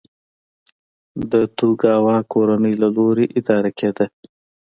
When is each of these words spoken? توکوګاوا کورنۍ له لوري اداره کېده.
توکوګاوا 1.57 2.17
کورنۍ 2.31 2.73
له 2.81 2.87
لوري 2.95 3.25
اداره 3.39 3.71
کېده. 3.79 4.05